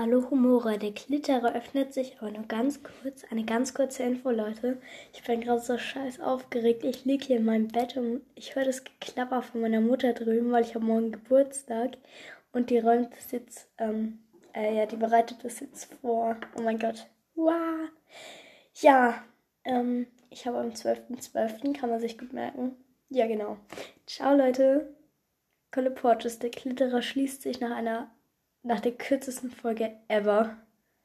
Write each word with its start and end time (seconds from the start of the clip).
Hallo 0.00 0.30
Humora, 0.30 0.76
der 0.76 0.92
Klitterer 0.92 1.56
öffnet 1.56 1.92
sich, 1.92 2.18
aber 2.20 2.30
nur 2.30 2.46
ganz 2.46 2.84
kurz, 2.84 3.24
eine 3.32 3.44
ganz 3.44 3.74
kurze 3.74 4.04
Info, 4.04 4.30
Leute. 4.30 4.80
Ich 5.12 5.24
bin 5.24 5.40
gerade 5.40 5.60
so 5.60 5.76
scheiß 5.76 6.20
aufgeregt. 6.20 6.84
Ich 6.84 7.04
liege 7.04 7.26
hier 7.26 7.38
in 7.38 7.44
meinem 7.44 7.66
Bett 7.66 7.96
und 7.96 8.20
ich 8.36 8.54
höre 8.54 8.64
das 8.64 8.84
Geklapper 8.84 9.42
von 9.42 9.60
meiner 9.60 9.80
Mutter 9.80 10.12
drüben, 10.12 10.52
weil 10.52 10.62
ich 10.62 10.76
habe 10.76 10.84
morgen 10.84 11.10
Geburtstag 11.10 11.96
und 12.52 12.70
die 12.70 12.78
räumt 12.78 13.12
das 13.12 13.32
jetzt, 13.32 13.68
ähm, 13.78 14.20
äh, 14.54 14.76
ja, 14.76 14.86
die 14.86 14.94
bereitet 14.94 15.42
das 15.42 15.58
jetzt 15.58 15.92
vor. 15.96 16.36
Oh 16.56 16.62
mein 16.62 16.78
Gott. 16.78 17.08
Wow. 17.34 17.90
Ja, 18.74 19.24
ähm, 19.64 20.06
ich 20.30 20.46
habe 20.46 20.58
am 20.58 20.68
12.12., 20.68 21.32
.12., 21.34 21.76
kann 21.76 21.90
man 21.90 21.98
sich 21.98 22.16
gut 22.18 22.32
merken. 22.32 22.76
Ja, 23.08 23.26
genau. 23.26 23.56
Ciao, 24.06 24.32
Leute. 24.36 24.94
Colle 25.72 25.90
der 25.90 26.50
Klitterer 26.50 27.02
schließt 27.02 27.42
sich 27.42 27.58
nach 27.58 27.76
einer 27.76 28.12
nach 28.68 28.80
der 28.80 28.92
kürzesten 28.92 29.50
Folge 29.50 29.96
ever. 30.08 30.56